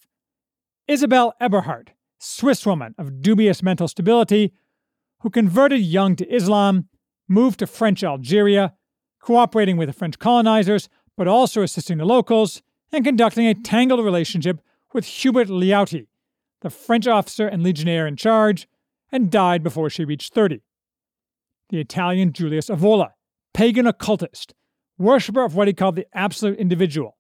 Isabelle 0.87 1.33
Eberhardt, 1.39 1.91
Swiss 2.19 2.65
woman 2.65 2.95
of 2.97 3.21
dubious 3.21 3.63
mental 3.63 3.87
stability 3.87 4.53
who 5.21 5.29
converted 5.29 5.81
young 5.81 6.15
to 6.17 6.33
Islam, 6.33 6.87
moved 7.27 7.59
to 7.59 7.67
French 7.67 8.03
Algeria, 8.03 8.73
cooperating 9.21 9.77
with 9.77 9.87
the 9.87 9.93
French 9.93 10.19
colonizers, 10.19 10.89
but 11.17 11.27
also 11.27 11.61
assisting 11.61 11.97
the 11.97 12.05
locals, 12.05 12.61
and 12.91 13.05
conducting 13.05 13.47
a 13.47 13.53
tangled 13.53 14.03
relationship 14.03 14.61
with 14.93 15.05
Hubert 15.05 15.47
Lyautey, 15.47 16.07
the 16.61 16.69
French 16.69 17.07
officer 17.07 17.47
and 17.47 17.63
legionnaire 17.63 18.05
in 18.05 18.15
charge, 18.15 18.67
and 19.13 19.31
died 19.31 19.63
before 19.63 19.89
she 19.89 20.03
reached 20.03 20.33
30. 20.33 20.61
The 21.69 21.79
Italian 21.79 22.33
Julius 22.33 22.69
Evola, 22.69 23.11
pagan 23.53 23.87
occultist, 23.87 24.53
worshipper 24.97 25.43
of 25.43 25.55
what 25.55 25.67
he 25.67 25.73
called 25.73 25.95
the 25.95 26.07
absolute 26.13 26.57
individual, 26.57 27.15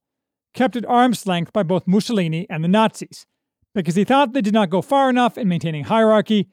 kept 0.53 0.75
at 0.75 0.85
arm's 0.87 1.25
length 1.27 1.53
by 1.53 1.61
both 1.61 1.87
Mussolini 1.87 2.47
and 2.49 2.63
the 2.63 2.67
Nazis, 2.67 3.27
because 3.75 3.95
he 3.95 4.03
thought 4.03 4.33
they 4.33 4.41
did 4.41 4.53
not 4.53 4.71
go 4.71 4.81
far 4.81 5.09
enough 5.09 5.37
in 5.37 5.47
maintaining 5.47 5.85
hierarchy 5.85 6.49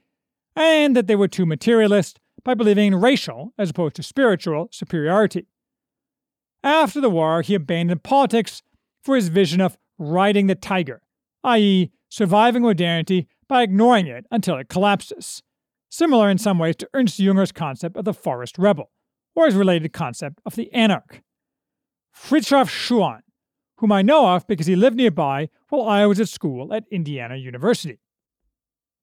and 0.54 0.94
that 0.94 1.06
they 1.06 1.16
were 1.16 1.28
too 1.28 1.46
materialist 1.46 2.20
by 2.44 2.54
believing 2.54 2.92
in 2.92 3.00
racial, 3.00 3.52
as 3.58 3.70
opposed 3.70 3.96
to 3.96 4.02
spiritual, 4.02 4.68
superiority. 4.70 5.46
After 6.62 7.00
the 7.00 7.10
war, 7.10 7.40
he 7.40 7.54
abandoned 7.54 8.02
politics 8.02 8.62
for 9.02 9.16
his 9.16 9.28
vision 9.28 9.60
of 9.60 9.78
riding 9.98 10.46
the 10.46 10.54
tiger, 10.54 11.02
i.e., 11.44 11.90
surviving 12.10 12.62
modernity 12.62 13.28
by 13.50 13.64
ignoring 13.64 14.06
it 14.06 14.24
until 14.30 14.56
it 14.56 14.68
collapses, 14.68 15.42
similar 15.90 16.30
in 16.30 16.38
some 16.38 16.56
ways 16.56 16.76
to 16.76 16.88
Ernst 16.94 17.18
Junger's 17.18 17.50
concept 17.50 17.96
of 17.96 18.04
the 18.04 18.14
forest 18.14 18.56
rebel, 18.56 18.92
or 19.34 19.46
his 19.46 19.56
related 19.56 19.92
concept 19.92 20.40
of 20.46 20.54
the 20.54 20.72
anarch. 20.72 21.20
Frithjof 22.16 22.70
Schuon, 22.70 23.22
whom 23.78 23.90
I 23.90 24.02
know 24.02 24.34
of 24.34 24.46
because 24.46 24.68
he 24.68 24.76
lived 24.76 24.96
nearby 24.96 25.48
while 25.68 25.88
I 25.88 26.06
was 26.06 26.20
at 26.20 26.28
school 26.28 26.72
at 26.72 26.84
Indiana 26.92 27.34
University. 27.34 27.98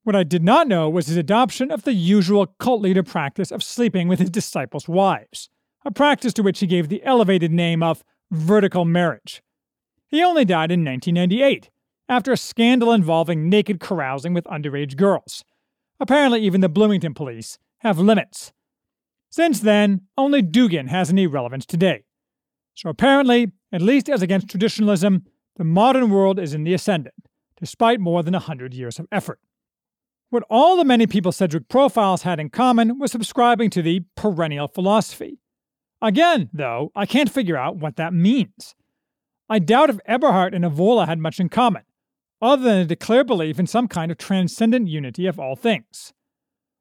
What 0.04 0.16
I 0.16 0.24
did 0.24 0.44
not 0.44 0.70
know 0.70 0.90
was 0.90 1.08
his 1.08 1.18
adoption 1.18 1.70
of 1.70 1.84
the 1.84 1.94
usual 1.94 2.46
cult 2.46 2.82
leader 2.82 3.04
practice 3.04 3.52
of 3.52 3.62
sleeping 3.62 4.08
with 4.08 4.20
his 4.20 4.30
disciples' 4.30 4.88
wives, 4.88 5.50
a 5.84 5.92
practice 5.92 6.32
to 6.34 6.44
which 6.44 6.62
he 6.62 6.68
gave 6.68 6.88
the 6.88 7.04
elevated 7.04 7.52
name 7.52 7.84
of 7.84 8.02
vertical 8.32 8.86
marriage. 8.86 9.42
He 10.08 10.24
only 10.24 10.46
died 10.46 10.72
in 10.72 10.86
1998, 10.86 11.70
after 12.10 12.32
a 12.32 12.38
scandal 12.38 12.92
involving 12.92 13.50
naked 13.50 13.80
carousing 13.80 14.34
with 14.34 14.46
underage 14.46 14.96
girls. 14.96 15.44
Apparently, 16.00 16.42
even 16.42 16.62
the 16.62 16.70
Bloomington 16.70 17.14
police 17.14 17.58
have 17.80 18.00
limits. 18.00 18.54
Since 19.30 19.60
then, 19.60 20.02
only 20.18 20.42
Dugin 20.42 20.88
has 20.88 21.10
any 21.10 21.28
relevance 21.28 21.66
today. 21.66 22.04
So 22.76 22.90
apparently, 22.90 23.52
at 23.72 23.82
least 23.82 24.10
as 24.10 24.22
against 24.22 24.50
traditionalism, 24.50 25.26
the 25.58 25.64
modern 25.64 26.10
world 26.10 26.40
is 26.40 26.54
in 26.54 26.64
the 26.64 26.74
ascendant, 26.74 27.16
despite 27.60 28.00
more 28.00 28.24
than 28.24 28.36
a 28.36 28.40
hundred 28.40 28.74
years 28.74 29.00
of 29.00 29.08
effort. 29.12 29.40
What 30.30 30.44
all 30.50 30.78
the 30.78 30.84
many 30.84 31.08
people 31.08 31.32
Sedgwick 31.32 31.70
profiles 31.70 32.24
had 32.24 32.40
in 32.40 32.50
common 32.50 33.00
was 33.00 33.12
subscribing 33.12 33.70
to 33.72 33.82
the 33.82 34.02
perennial 34.16 34.68
philosophy. 34.68 35.40
Again, 36.02 36.50
though, 36.54 36.92
I 36.96 37.06
can't 37.06 37.32
figure 37.32 37.58
out 37.58 37.78
what 37.78 37.96
that 37.96 38.14
means. 38.14 38.76
I 39.50 39.60
doubt 39.60 39.90
if 39.90 40.00
Eberhardt 40.06 40.54
and 40.54 40.66
Evola 40.66 41.08
had 41.08 41.18
much 41.18 41.40
in 41.40 41.50
common, 41.50 41.84
other 42.42 42.64
than 42.64 42.78
a 42.80 42.86
declared 42.86 43.28
belief 43.28 43.60
in 43.60 43.68
some 43.68 43.88
kind 43.88 44.12
of 44.12 44.18
transcendent 44.18 44.88
unity 44.88 45.26
of 45.26 45.40
all 45.40 45.56
things. 45.56 46.14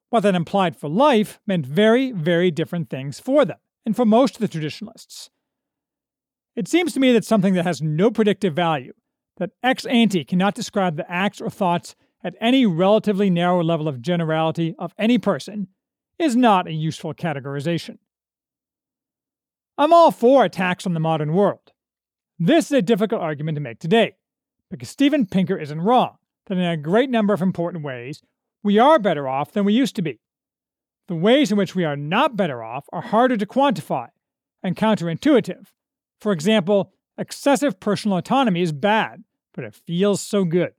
What 0.09 0.21
that 0.21 0.35
implied 0.35 0.75
for 0.75 0.89
life 0.89 1.39
meant 1.45 1.65
very, 1.65 2.11
very 2.11 2.51
different 2.51 2.89
things 2.89 3.19
for 3.19 3.43
them, 3.43 3.57
and 3.85 3.95
for 3.95 4.05
most 4.05 4.35
of 4.35 4.41
the 4.41 4.47
traditionalists. 4.47 5.29
It 6.55 6.67
seems 6.67 6.93
to 6.93 6.99
me 6.99 7.11
that 7.11 7.25
something 7.25 7.53
that 7.55 7.65
has 7.65 7.81
no 7.81 8.09
predictive 8.09 8.53
value, 8.53 8.93
that 9.37 9.51
ex 9.61 9.85
ante 9.85 10.23
cannot 10.23 10.55
describe 10.55 10.95
the 10.95 11.11
acts 11.11 11.41
or 11.41 11.49
thoughts 11.49 11.95
at 12.23 12.35
any 12.41 12.65
relatively 12.65 13.29
narrow 13.29 13.63
level 13.63 13.87
of 13.87 14.01
generality 14.01 14.75
of 14.79 14.93
any 14.97 15.17
person, 15.17 15.67
is 16.17 16.35
not 16.35 16.67
a 16.67 16.73
useful 16.73 17.13
categorization. 17.13 17.97
I'm 19.77 19.93
all 19.93 20.09
for 20.09 20.43
attacks 20.43 20.87
on 20.87 20.95
the 20.95 20.99
modern 20.99 21.33
world. 21.33 21.71
This 22.39 22.65
is 22.65 22.71
a 22.71 22.81
difficult 22.81 23.21
argument 23.21 23.57
to 23.57 23.61
make 23.61 23.79
today, 23.79 24.15
because 24.69 24.89
Steven 24.89 25.25
Pinker 25.25 25.57
isn't 25.57 25.81
wrong 25.81 26.17
that 26.47 26.57
in 26.57 26.63
a 26.63 26.77
great 26.77 27.09
number 27.09 27.33
of 27.33 27.41
important 27.41 27.83
ways, 27.83 28.21
we 28.63 28.79
are 28.79 28.99
better 28.99 29.27
off 29.27 29.51
than 29.51 29.65
we 29.65 29.73
used 29.73 29.95
to 29.95 30.01
be. 30.01 30.19
The 31.07 31.15
ways 31.15 31.51
in 31.51 31.57
which 31.57 31.75
we 31.75 31.85
are 31.85 31.95
not 31.95 32.35
better 32.35 32.63
off 32.63 32.85
are 32.91 33.01
harder 33.01 33.37
to 33.37 33.45
quantify 33.45 34.07
and 34.61 34.75
counterintuitive. 34.75 35.67
For 36.19 36.31
example, 36.31 36.91
excessive 37.17 37.79
personal 37.79 38.17
autonomy 38.17 38.61
is 38.61 38.71
bad, 38.71 39.23
but 39.53 39.63
it 39.63 39.75
feels 39.75 40.21
so 40.21 40.43
good. 40.43 40.71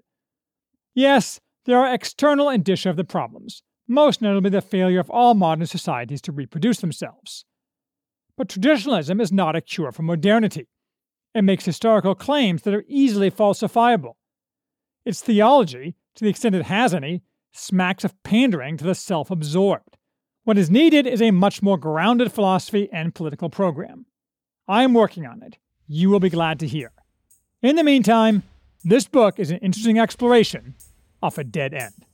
Yes, 0.95 1.41
there 1.65 1.79
are 1.79 1.93
external 1.93 2.51
indicia 2.51 2.91
of 2.91 2.97
the 2.97 3.05
problems, 3.05 3.63
most 3.87 4.21
notably 4.21 4.51
the 4.51 4.61
failure 4.61 5.01
of 5.01 5.11
all 5.11 5.35
modern 5.35 5.67
societies 5.67 6.21
to 6.23 6.33
reproduce 6.33 6.81
themselves. 6.81 7.45
But 8.37 8.49
traditionalism 8.49 9.21
is 9.21 9.33
not 9.33 9.57
a 9.57 9.61
cure 9.61 9.93
for 9.93 10.03
modernity. 10.03 10.69
It 11.35 11.43
makes 11.43 11.65
historical 11.65 12.15
claims 12.15 12.63
that 12.63 12.75
are 12.75 12.85
easily 12.89 13.31
falsifiable. 13.31 14.15
Its 15.05 15.21
theology, 15.21 15.95
to 16.15 16.25
the 16.25 16.31
extent 16.31 16.55
it 16.55 16.65
has 16.65 16.95
any, 16.95 17.23
smacks 17.53 18.05
of 18.05 18.21
pandering 18.23 18.77
to 18.77 18.85
the 18.85 18.95
self 18.95 19.31
absorbed. 19.31 19.97
What 20.45 20.59
is 20.59 20.71
needed 20.71 21.07
is 21.07 21.21
a 21.21 21.31
much 21.31 21.63
more 21.63 21.77
grounded 21.77 22.33
philosophy 22.33 22.89
and 22.93 23.15
political 23.15 23.51
program. 23.51 24.07
I 24.67 24.83
am 24.83 24.95
working 24.95 25.27
on 25.27 25.43
it. 25.43 25.59
You 25.87 26.11
will 26.11 26.21
be 26.21 26.31
glad 26.31 26.59
to 26.61 26.67
hear. 26.67 26.93
In 27.63 27.77
the 27.77 27.85
meantime, 27.85 28.43
this 28.85 29.07
book 29.07 29.39
is 29.39 29.51
an 29.51 29.59
interesting 29.59 29.99
exploration 29.99 30.75
of 31.23 31.37
a 31.39 31.45
dead 31.45 31.75
end. 31.75 32.05